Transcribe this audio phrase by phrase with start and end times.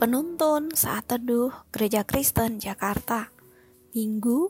[0.00, 3.28] Penuntun Saat Teduh Gereja Kristen Jakarta
[3.92, 4.48] Minggu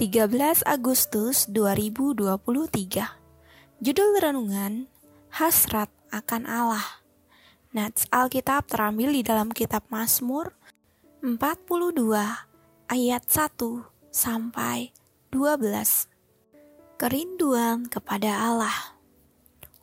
[0.00, 4.88] 13 Agustus 2023 Judul Renungan
[5.28, 7.04] Hasrat akan Allah.
[7.76, 10.56] Nats Alkitab terambil di dalam kitab Mazmur
[11.20, 11.36] 42
[12.88, 13.60] ayat 1
[14.08, 14.96] sampai
[15.36, 18.96] 12 Kerinduan kepada Allah.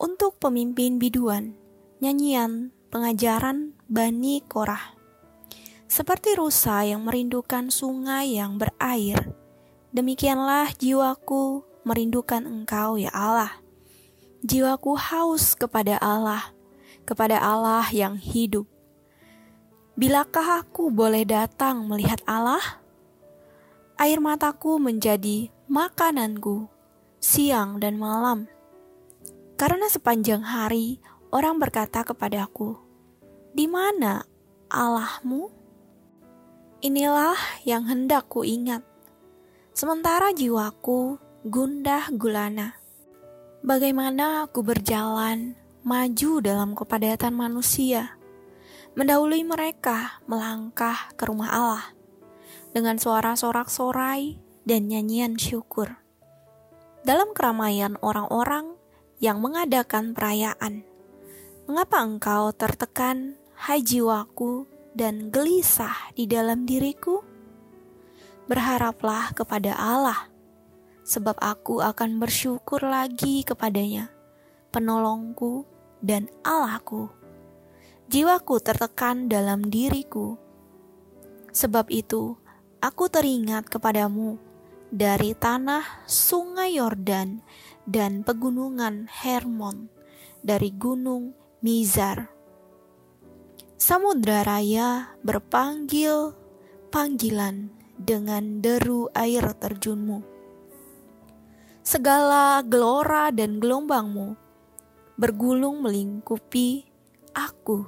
[0.02, 1.54] Untuk pemimpin biduan
[2.02, 4.95] Nyanyian pengajaran Bani Korah
[5.96, 9.32] seperti rusa yang merindukan sungai yang berair,
[9.96, 13.64] demikianlah jiwaku merindukan Engkau, ya Allah.
[14.44, 16.52] Jiwaku haus kepada Allah,
[17.08, 18.68] kepada Allah yang hidup.
[19.96, 22.84] Bilakah aku boleh datang melihat Allah?
[23.96, 26.68] Air mataku menjadi makananku
[27.16, 28.44] siang dan malam.
[29.56, 31.00] Karena sepanjang hari
[31.32, 32.76] orang berkata kepadaku,
[33.56, 34.20] "Di mana
[34.68, 35.65] Allahmu?"
[36.84, 38.84] Inilah yang hendak ku ingat.
[39.72, 41.16] Sementara jiwaku
[41.48, 42.76] gundah gulana.
[43.64, 48.20] Bagaimana aku berjalan maju dalam kepadatan manusia,
[48.92, 51.84] mendahului mereka melangkah ke rumah Allah
[52.76, 54.36] dengan suara sorak-sorai
[54.68, 55.96] dan nyanyian syukur.
[57.08, 58.76] Dalam keramaian orang-orang
[59.24, 60.84] yang mengadakan perayaan,
[61.64, 67.20] mengapa engkau tertekan, hai jiwaku, dan gelisah di dalam diriku?
[68.48, 70.32] Berharaplah kepada Allah,
[71.04, 74.08] sebab aku akan bersyukur lagi kepadanya,
[74.72, 75.68] penolongku
[76.00, 77.12] dan Allahku.
[78.08, 80.40] Jiwaku tertekan dalam diriku.
[81.52, 82.38] Sebab itu,
[82.80, 84.40] aku teringat kepadamu
[84.88, 87.44] dari tanah sungai Yordan
[87.84, 89.90] dan pegunungan Hermon,
[90.40, 92.35] dari gunung Mizar
[93.86, 96.34] Samudra raya berpanggil
[96.90, 100.26] panggilan dengan deru air terjunmu.
[101.86, 104.34] Segala gelora dan gelombangmu
[105.14, 106.82] bergulung melingkupi
[107.30, 107.86] aku.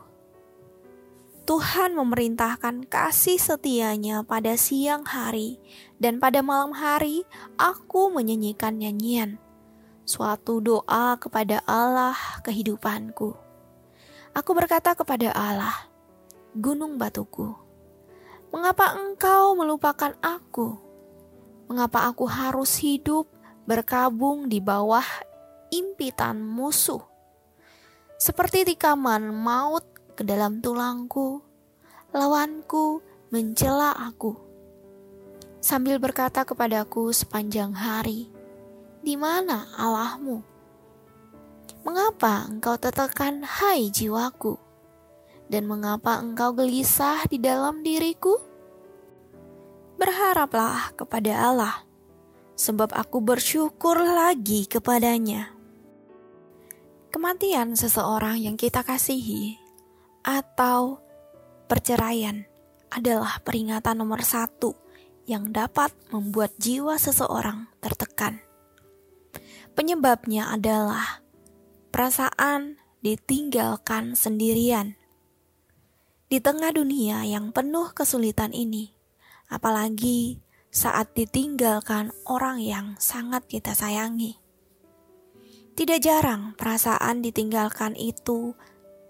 [1.43, 5.59] Tuhan memerintahkan kasih setianya pada siang hari
[5.99, 7.27] dan pada malam hari
[7.59, 9.43] aku menyanyikan nyanyian.
[10.07, 12.15] Suatu doa kepada Allah
[12.47, 13.49] kehidupanku.
[14.37, 15.88] Aku berkata kepada Allah,
[16.59, 17.55] "Gunung batuku,
[18.51, 20.75] mengapa engkau melupakan aku?
[21.71, 23.31] Mengapa aku harus hidup
[23.63, 25.07] berkabung di bawah
[25.71, 26.99] impitan musuh?
[28.19, 29.87] Seperti tikaman maut
[30.19, 31.47] ke dalam tulangku,
[32.11, 34.35] lawanku mencela aku."
[35.63, 38.35] Sambil berkata kepadaku sepanjang hari,
[38.99, 40.43] "Di mana Allahmu?"
[41.87, 44.68] Mengapa engkau tertekan, hai jiwaku?
[45.49, 48.37] Dan mengapa engkau gelisah di dalam diriku?
[49.97, 51.75] Berharaplah kepada Allah,
[52.53, 55.57] sebab aku bersyukur lagi kepadanya.
[57.09, 59.57] Kematian seseorang yang kita kasihi
[60.21, 61.01] atau
[61.65, 62.45] perceraian
[62.93, 64.77] adalah peringatan nomor satu
[65.25, 68.45] yang dapat membuat jiwa seseorang tertekan.
[69.73, 71.25] Penyebabnya adalah
[71.89, 74.98] perasaan ditinggalkan sendirian.
[76.29, 78.93] Di tengah dunia yang penuh kesulitan ini,
[79.49, 84.37] apalagi saat ditinggalkan orang yang sangat kita sayangi.
[85.73, 88.53] Tidak jarang perasaan ditinggalkan itu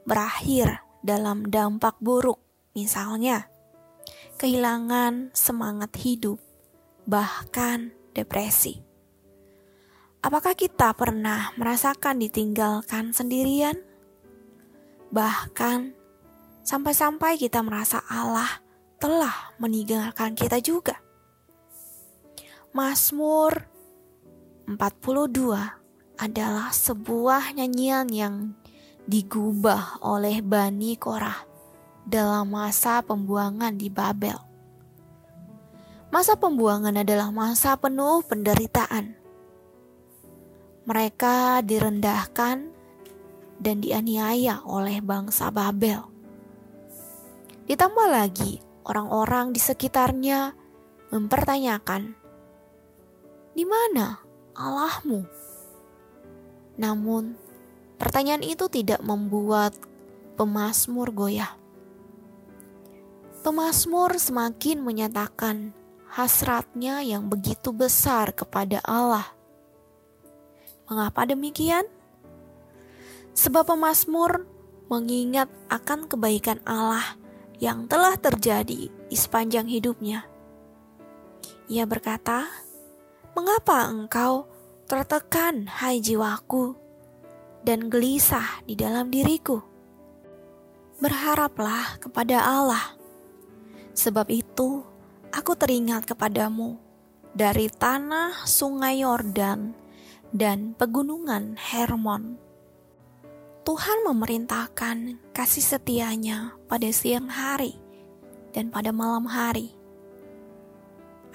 [0.07, 2.39] berakhir dalam dampak buruk,
[2.79, 3.51] misalnya
[4.39, 6.39] kehilangan semangat hidup,
[7.03, 8.79] bahkan depresi.
[10.23, 13.75] Apakah kita pernah merasakan ditinggalkan sendirian?
[15.11, 15.98] Bahkan
[16.69, 18.61] sampai-sampai kita merasa Allah
[19.01, 21.01] telah meninggalkan kita juga.
[22.77, 23.65] Mazmur
[24.69, 24.77] 42
[26.21, 28.53] adalah sebuah nyanyian yang
[29.09, 31.49] digubah oleh Bani Korah
[32.05, 34.37] dalam masa pembuangan di Babel.
[36.13, 39.17] Masa pembuangan adalah masa penuh penderitaan
[40.89, 42.73] mereka direndahkan
[43.61, 46.18] dan dianiaya oleh bangsa Babel.
[47.69, 50.57] Ditambah lagi, orang-orang di sekitarnya
[51.13, 52.17] mempertanyakan,
[53.53, 54.19] "Di mana
[54.57, 55.29] Allahmu?"
[56.81, 57.37] Namun,
[58.01, 59.77] pertanyaan itu tidak membuat
[60.41, 61.53] pemazmur goyah.
[63.45, 65.77] Pemazmur semakin menyatakan
[66.09, 69.39] hasratnya yang begitu besar kepada Allah
[70.89, 71.85] Mengapa demikian?
[73.37, 74.49] Sebab pemazmur
[74.89, 77.18] mengingat akan kebaikan Allah
[77.59, 80.27] yang telah terjadi di sepanjang hidupnya.
[81.69, 82.49] Ia berkata,
[83.35, 84.47] "Mengapa engkau
[84.89, 86.75] tertekan, hai jiwaku,
[87.67, 89.61] dan gelisah di dalam diriku?"
[90.99, 92.99] Berharaplah kepada Allah,
[93.95, 94.83] sebab itu
[95.31, 96.79] aku teringat kepadamu
[97.37, 99.77] dari tanah sungai Yordan
[100.35, 102.48] dan pegunungan Hermon
[103.69, 107.77] Tuhan memerintahkan kasih setianya pada siang hari
[108.57, 109.77] dan pada malam hari.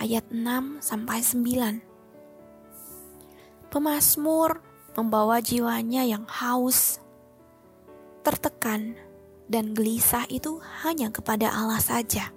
[0.02, 3.70] Ayat 6 sampai 9.
[3.70, 4.66] Pemasmur
[4.98, 6.98] membawa jiwanya yang haus,
[8.26, 8.98] tertekan
[9.46, 12.34] dan gelisah itu hanya kepada Allah saja.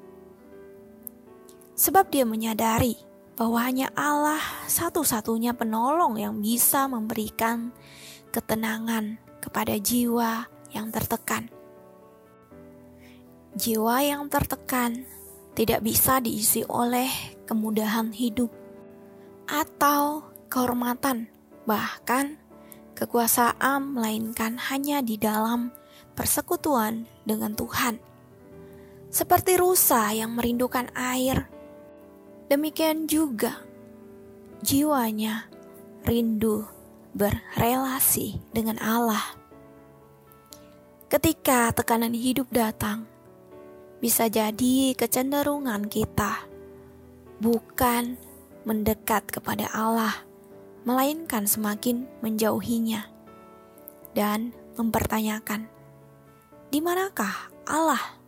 [1.73, 3.01] Sebab dia menyadari
[3.33, 7.73] bahwa hanya Allah satu-satunya penolong yang bisa memberikan
[8.29, 11.47] ketenangan kepada jiwa yang tertekan.
[13.55, 15.07] Jiwa yang tertekan
[15.55, 17.09] tidak bisa diisi oleh
[17.47, 18.51] kemudahan hidup
[19.47, 21.31] atau kehormatan,
[21.65, 22.37] bahkan
[22.99, 25.71] kekuasaan, melainkan hanya di dalam
[26.19, 28.03] persekutuan dengan Tuhan.
[29.09, 31.49] Seperti rusa yang merindukan air,
[32.51, 33.63] demikian juga
[34.61, 35.49] jiwanya
[36.05, 36.76] rindu
[37.17, 39.25] berrelasi dengan Allah.
[41.09, 43.09] Ketika tekanan hidup datang,
[44.05, 46.45] bisa jadi kecenderungan kita
[47.41, 48.21] bukan
[48.69, 50.13] mendekat kepada Allah,
[50.85, 53.09] melainkan semakin menjauhinya
[54.13, 55.73] dan mempertanyakan,
[56.69, 58.21] "Di manakah Allah?"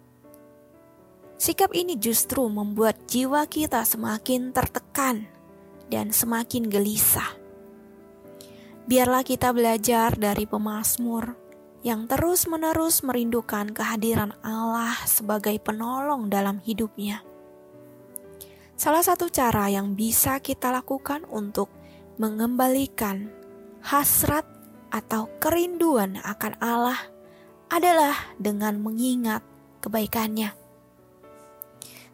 [1.38, 5.28] Sikap ini justru membuat jiwa kita semakin tertekan
[5.86, 7.37] dan semakin gelisah.
[8.88, 11.36] Biarlah kita belajar dari pemazmur
[11.84, 17.20] yang terus-menerus merindukan kehadiran Allah sebagai penolong dalam hidupnya.
[18.80, 21.68] Salah satu cara yang bisa kita lakukan untuk
[22.16, 23.28] mengembalikan
[23.84, 24.48] hasrat
[24.88, 26.96] atau kerinduan akan Allah
[27.68, 29.44] adalah dengan mengingat
[29.84, 30.56] kebaikannya.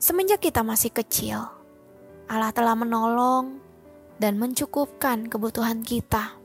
[0.02, 1.38] Semenjak kita masih kecil,
[2.26, 3.62] Allah telah menolong
[4.18, 6.42] dan mencukupkan kebutuhan kita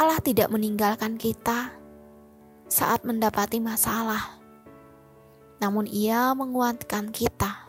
[0.00, 1.76] Allah tidak meninggalkan kita
[2.72, 4.40] saat mendapati masalah,
[5.60, 7.68] namun Ia menguatkan kita,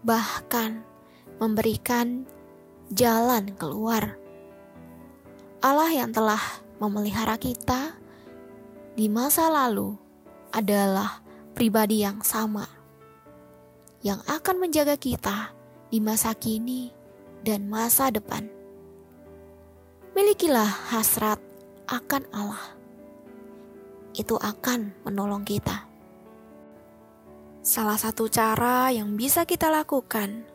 [0.00, 0.80] bahkan
[1.36, 2.24] memberikan
[2.88, 4.16] jalan keluar.
[5.60, 6.40] Allah yang telah
[6.80, 7.92] memelihara kita
[8.96, 10.00] di masa lalu
[10.56, 11.20] adalah
[11.52, 12.64] pribadi yang sama
[14.00, 15.52] yang akan menjaga kita
[15.92, 16.88] di masa kini
[17.44, 18.48] dan masa depan
[20.16, 21.49] milikilah hasrat
[21.90, 22.64] akan Allah.
[24.14, 25.90] Itu akan menolong kita.
[27.60, 30.46] Salah satu cara yang bisa kita lakukan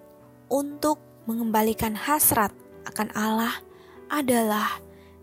[0.50, 0.98] untuk
[1.30, 2.56] mengembalikan hasrat
[2.88, 3.54] akan Allah
[4.10, 4.80] adalah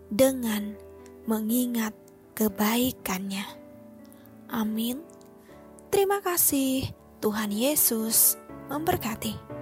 [0.07, 0.77] dengan
[1.25, 1.91] mengingat
[2.37, 3.43] kebaikannya.
[4.53, 5.01] Amin.
[5.89, 6.89] Terima kasih,
[7.19, 8.37] Tuhan Yesus
[8.69, 9.52] memberkati.